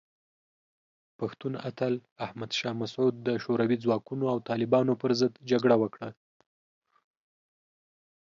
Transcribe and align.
پښتون 1.19 1.53
اتل 1.69 1.93
احمد 2.25 2.51
شاه 2.59 2.75
مسعود 2.81 3.13
د 3.27 3.29
شوروي 3.43 3.77
ځواکونو 3.83 4.25
او 4.33 4.37
طالبانو 4.49 4.93
پر 5.01 5.11
ضد 5.19 5.33
جګړه 5.51 5.75
وکړه. 5.81 6.09